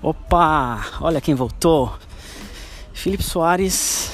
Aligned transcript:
Opa, 0.00 0.86
olha 1.00 1.20
quem 1.20 1.34
voltou. 1.34 1.92
Felipe 2.92 3.24
Soares, 3.24 4.12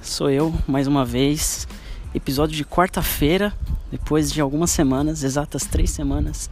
sou 0.00 0.30
eu 0.30 0.54
mais 0.66 0.86
uma 0.86 1.04
vez. 1.04 1.68
Episódio 2.14 2.56
de 2.56 2.64
quarta-feira, 2.64 3.52
depois 3.90 4.32
de 4.32 4.40
algumas 4.40 4.70
semanas, 4.70 5.22
exatas 5.22 5.66
três 5.66 5.90
semanas. 5.90 6.48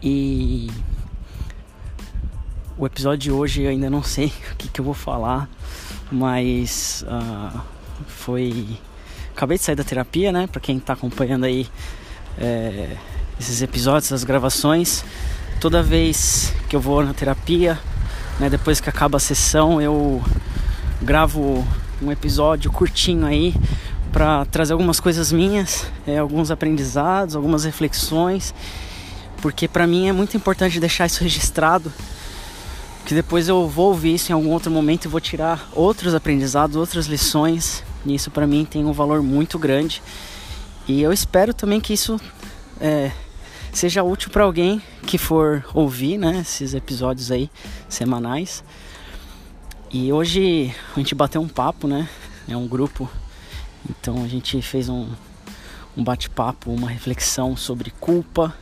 E 0.00 0.70
o 2.78 2.86
episódio 2.86 3.18
de 3.18 3.32
hoje 3.32 3.62
eu 3.62 3.70
ainda 3.70 3.90
não 3.90 4.02
sei 4.04 4.26
o 4.52 4.56
que, 4.56 4.68
que 4.68 4.80
eu 4.80 4.84
vou 4.84 4.94
falar, 4.94 5.50
mas 6.08 7.04
uh, 7.08 7.60
foi. 8.06 8.78
Acabei 9.34 9.58
de 9.58 9.64
sair 9.64 9.74
da 9.74 9.82
terapia, 9.82 10.30
né? 10.30 10.46
Pra 10.46 10.60
quem 10.60 10.78
tá 10.78 10.92
acompanhando 10.92 11.46
aí 11.46 11.66
é, 12.38 12.96
esses 13.40 13.60
episódios, 13.60 14.04
essas 14.04 14.22
gravações 14.22 15.04
toda 15.62 15.80
vez 15.80 16.52
que 16.68 16.74
eu 16.74 16.80
vou 16.80 17.04
na 17.04 17.14
terapia, 17.14 17.78
né, 18.40 18.50
depois 18.50 18.80
que 18.80 18.88
acaba 18.90 19.18
a 19.18 19.20
sessão, 19.20 19.80
eu 19.80 20.20
gravo 21.00 21.64
um 22.02 22.10
episódio 22.10 22.68
curtinho 22.72 23.24
aí 23.24 23.54
para 24.10 24.44
trazer 24.46 24.72
algumas 24.72 24.98
coisas 24.98 25.30
minhas, 25.30 25.86
é, 26.04 26.18
alguns 26.18 26.50
aprendizados, 26.50 27.36
algumas 27.36 27.62
reflexões, 27.62 28.52
porque 29.40 29.68
para 29.68 29.86
mim 29.86 30.08
é 30.08 30.12
muito 30.12 30.36
importante 30.36 30.80
deixar 30.80 31.06
isso 31.06 31.22
registrado, 31.22 31.92
que 33.06 33.14
depois 33.14 33.46
eu 33.46 33.68
vou 33.68 33.90
ouvir 33.90 34.16
isso 34.16 34.32
em 34.32 34.34
algum 34.34 34.50
outro 34.50 34.68
momento 34.68 35.04
e 35.04 35.08
vou 35.08 35.20
tirar 35.20 35.68
outros 35.72 36.12
aprendizados, 36.12 36.74
outras 36.74 37.06
lições, 37.06 37.84
e 38.04 38.16
isso 38.16 38.32
para 38.32 38.48
mim 38.48 38.64
tem 38.68 38.84
um 38.84 38.92
valor 38.92 39.22
muito 39.22 39.60
grande. 39.60 40.02
E 40.88 41.00
eu 41.00 41.12
espero 41.12 41.54
também 41.54 41.80
que 41.80 41.92
isso 41.92 42.20
é, 42.80 43.12
seja 43.72 44.02
útil 44.02 44.30
para 44.30 44.44
alguém 44.44 44.82
que 45.06 45.18
for 45.18 45.64
ouvir, 45.74 46.18
né, 46.18 46.40
esses 46.40 46.74
episódios 46.74 47.30
aí 47.30 47.50
semanais. 47.88 48.62
E 49.90 50.12
hoje 50.12 50.74
a 50.94 50.98
gente 50.98 51.14
bateu 51.14 51.40
um 51.40 51.48
papo, 51.48 51.86
né? 51.86 52.08
É 52.48 52.56
um 52.56 52.66
grupo. 52.66 53.10
Então 53.88 54.24
a 54.24 54.28
gente 54.28 54.60
fez 54.62 54.88
um, 54.88 55.08
um 55.96 56.02
bate-papo, 56.02 56.70
uma 56.70 56.88
reflexão 56.88 57.56
sobre 57.56 57.90
culpa 57.90 58.54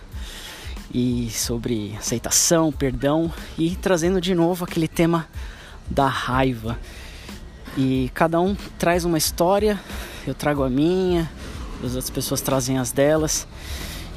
e 0.92 1.30
sobre 1.30 1.94
aceitação, 1.96 2.72
perdão 2.72 3.32
e 3.56 3.76
trazendo 3.76 4.20
de 4.20 4.34
novo 4.34 4.64
aquele 4.64 4.88
tema 4.88 5.28
da 5.88 6.08
raiva. 6.08 6.78
E 7.76 8.10
cada 8.12 8.40
um 8.40 8.56
traz 8.78 9.04
uma 9.04 9.18
história, 9.18 9.78
eu 10.26 10.34
trago 10.34 10.64
a 10.64 10.70
minha, 10.70 11.30
as 11.78 11.94
outras 11.94 12.10
pessoas 12.10 12.40
trazem 12.40 12.78
as 12.78 12.90
delas. 12.90 13.46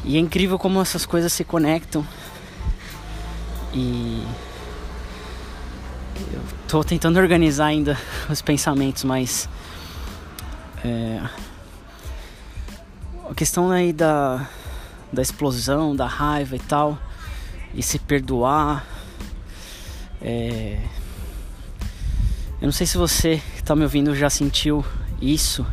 E 0.05 0.17
é 0.17 0.19
incrível 0.19 0.59
como 0.59 0.81
essas 0.81 1.05
coisas 1.05 1.31
se 1.31 1.43
conectam. 1.43 2.05
E 3.73 4.23
eu 6.33 6.41
tô 6.67 6.83
tentando 6.83 7.17
organizar 7.19 7.67
ainda 7.67 7.97
os 8.29 8.41
pensamentos, 8.41 9.03
mas 9.03 9.47
é, 10.83 11.21
a 13.29 13.33
questão 13.33 13.71
aí 13.71 13.93
da, 13.93 14.47
da 15.11 15.21
explosão, 15.21 15.95
da 15.95 16.05
raiva 16.05 16.55
e 16.55 16.59
tal, 16.59 16.97
e 17.73 17.81
se 17.81 17.97
perdoar. 17.97 18.85
É, 20.21 20.79
eu 22.61 22.65
não 22.65 22.71
sei 22.71 22.85
se 22.85 22.97
você 22.97 23.41
que 23.55 23.61
está 23.61 23.75
me 23.75 23.83
ouvindo 23.83 24.15
já 24.15 24.29
sentiu 24.29 24.85
isso, 25.21 25.65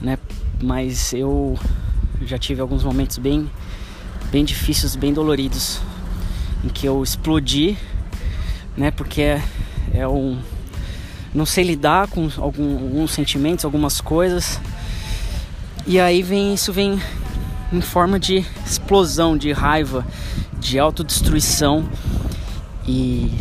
né? 0.00 0.18
Mas 0.62 1.12
eu 1.12 1.58
já 2.22 2.38
tive 2.38 2.60
alguns 2.60 2.84
momentos 2.84 3.18
bem, 3.18 3.50
bem 4.30 4.44
difíceis, 4.44 4.96
bem 4.96 5.12
doloridos, 5.12 5.80
em 6.64 6.68
que 6.68 6.86
eu 6.86 7.02
explodi, 7.02 7.76
né? 8.76 8.90
Porque 8.90 9.22
é, 9.22 9.42
é 9.94 10.08
um. 10.08 10.38
Não 11.32 11.46
sei 11.46 11.64
lidar 11.64 12.08
com 12.08 12.28
algum, 12.38 12.74
alguns 12.74 13.12
sentimentos, 13.12 13.64
algumas 13.64 14.00
coisas. 14.00 14.60
E 15.86 15.98
aí 15.98 16.22
vem 16.22 16.54
isso 16.54 16.72
vem 16.72 17.00
em 17.72 17.80
forma 17.80 18.18
de 18.18 18.44
explosão, 18.66 19.36
de 19.36 19.52
raiva, 19.52 20.04
de 20.58 20.78
autodestruição 20.78 21.88
e 22.86 23.32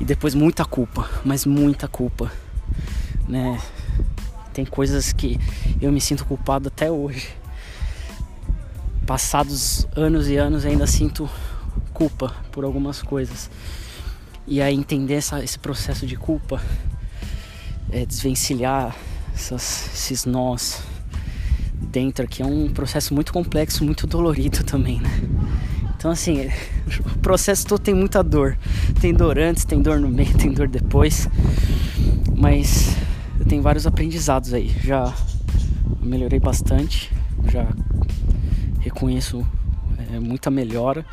e 0.00 0.04
depois 0.04 0.34
muita 0.34 0.64
culpa, 0.64 1.08
mas 1.24 1.44
muita 1.44 1.88
culpa, 1.88 2.30
né? 3.28 3.60
Tem 4.52 4.64
coisas 4.64 5.12
que 5.12 5.38
eu 5.80 5.92
me 5.92 6.00
sinto 6.00 6.24
culpado 6.24 6.68
até 6.68 6.90
hoje. 6.90 7.28
Passados 9.06 9.86
anos 9.96 10.28
e 10.28 10.36
anos 10.36 10.64
ainda 10.64 10.86
sinto 10.86 11.28
culpa 11.92 12.34
por 12.52 12.64
algumas 12.64 13.02
coisas. 13.02 13.50
E 14.46 14.62
aí 14.62 14.74
entender 14.74 15.14
essa, 15.14 15.42
esse 15.42 15.58
processo 15.58 16.06
de 16.06 16.16
culpa, 16.16 16.60
é, 17.90 18.06
desvencilhar 18.06 18.96
essas, 19.34 19.90
esses 19.94 20.24
nós 20.24 20.82
dentro 21.80 22.24
aqui 22.24 22.42
é 22.42 22.46
um 22.46 22.68
processo 22.68 23.14
muito 23.14 23.32
complexo, 23.32 23.84
muito 23.84 24.06
dolorido 24.06 24.62
também, 24.64 25.00
né? 25.00 25.20
Então 25.96 26.10
assim, 26.10 26.48
o 27.14 27.18
processo 27.18 27.66
todo 27.66 27.80
tem 27.80 27.94
muita 27.94 28.22
dor. 28.22 28.56
Tem 29.00 29.12
dor 29.12 29.38
antes, 29.38 29.64
tem 29.64 29.80
dor 29.80 29.98
no 29.98 30.08
meio, 30.08 30.32
tem 30.38 30.52
dor 30.52 30.68
depois. 30.68 31.28
Mas 32.36 32.96
tenho 33.48 33.62
vários 33.62 33.86
aprendizados 33.86 34.52
aí. 34.52 34.68
Já 34.84 35.12
melhorei 36.02 36.38
bastante, 36.38 37.10
já 37.50 37.66
reconheço 38.80 39.44
é, 40.12 40.20
muita 40.20 40.50
melhora 40.50 41.04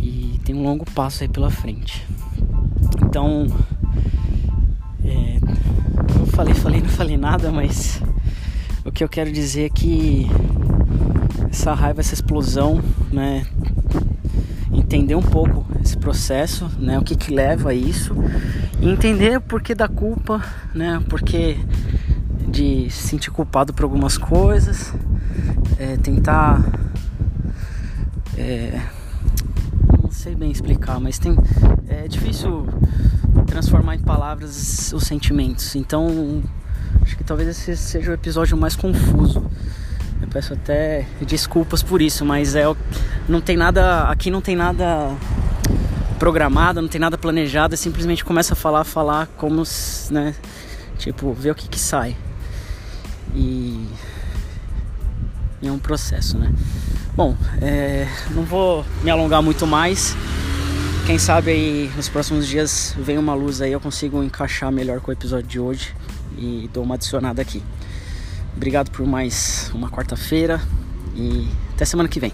e 0.00 0.40
tem 0.44 0.54
um 0.54 0.62
longo 0.62 0.84
passo 0.92 1.22
aí 1.22 1.28
pela 1.28 1.50
frente. 1.50 2.04
Então, 3.02 3.46
é, 5.04 5.38
eu 6.18 6.26
falei, 6.26 6.54
falei, 6.54 6.80
não 6.80 6.88
falei 6.88 7.16
nada, 7.18 7.52
mas 7.52 8.00
o 8.84 8.90
que 8.90 9.04
eu 9.04 9.08
quero 9.08 9.30
dizer 9.30 9.66
é 9.66 9.68
que 9.68 10.26
essa 11.50 11.74
raiva, 11.74 12.00
essa 12.00 12.14
explosão, 12.14 12.82
né, 13.12 13.46
entender 14.72 15.14
um 15.14 15.22
pouco 15.22 15.66
processo, 16.04 16.70
né, 16.78 16.98
o 16.98 17.02
que 17.02 17.16
que 17.16 17.32
leva 17.32 17.70
a 17.70 17.74
isso, 17.74 18.14
e 18.78 18.88
entender 18.90 19.38
o 19.38 19.40
porquê 19.40 19.74
da 19.74 19.88
culpa, 19.88 20.44
né, 20.74 21.02
porque 21.08 21.58
de 22.46 22.90
se 22.90 23.08
sentir 23.08 23.30
culpado 23.30 23.72
por 23.72 23.84
algumas 23.84 24.18
coisas, 24.18 24.92
é, 25.78 25.96
tentar, 25.96 26.62
é, 28.36 28.78
não 30.02 30.10
sei 30.10 30.34
bem 30.34 30.50
explicar, 30.50 31.00
mas 31.00 31.18
tem, 31.18 31.34
é 31.88 32.06
difícil 32.06 32.66
transformar 33.46 33.94
em 33.94 34.00
palavras 34.00 34.92
os 34.92 35.04
sentimentos. 35.04 35.74
Então, 35.74 36.42
acho 37.00 37.16
que 37.16 37.24
talvez 37.24 37.48
esse 37.48 37.76
seja 37.76 38.10
o 38.10 38.14
episódio 38.14 38.56
mais 38.58 38.76
confuso. 38.76 39.42
Eu 40.20 40.28
peço 40.28 40.52
até 40.52 41.06
desculpas 41.26 41.82
por 41.82 42.00
isso, 42.00 42.24
mas 42.24 42.54
é 42.54 42.64
não 43.28 43.40
tem 43.40 43.56
nada 43.56 44.04
aqui 44.04 44.30
não 44.30 44.40
tem 44.40 44.54
nada 44.54 45.10
programado, 46.14 46.80
não 46.80 46.88
tem 46.88 47.00
nada 47.00 47.18
planejado, 47.18 47.76
simplesmente 47.76 48.24
começa 48.24 48.54
a 48.54 48.56
falar, 48.56 48.84
falar 48.84 49.26
como, 49.36 49.62
né, 50.10 50.34
tipo, 50.98 51.32
ver 51.32 51.50
o 51.50 51.54
que 51.54 51.68
que 51.68 51.78
sai. 51.78 52.16
E, 53.34 53.88
e 55.60 55.68
é 55.68 55.72
um 55.72 55.78
processo, 55.78 56.38
né? 56.38 56.52
Bom, 57.16 57.36
é, 57.60 58.08
não 58.30 58.44
vou 58.44 58.84
me 59.02 59.10
alongar 59.10 59.42
muito 59.42 59.66
mais. 59.66 60.16
Quem 61.06 61.18
sabe 61.18 61.50
aí 61.50 61.92
nos 61.96 62.08
próximos 62.08 62.46
dias 62.46 62.94
vem 62.98 63.18
uma 63.18 63.34
luz 63.34 63.60
aí, 63.60 63.72
eu 63.72 63.80
consigo 63.80 64.22
encaixar 64.22 64.72
melhor 64.72 65.00
com 65.00 65.10
o 65.10 65.12
episódio 65.12 65.46
de 65.46 65.60
hoje 65.60 65.94
e 66.38 66.68
dou 66.72 66.82
uma 66.82 66.94
adicionada 66.94 67.42
aqui. 67.42 67.62
Obrigado 68.56 68.90
por 68.90 69.06
mais 69.06 69.70
uma 69.74 69.90
quarta-feira 69.90 70.60
e 71.14 71.48
até 71.74 71.84
semana 71.84 72.08
que 72.08 72.18
vem. 72.18 72.32